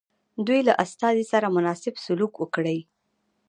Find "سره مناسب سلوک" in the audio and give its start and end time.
1.31-2.33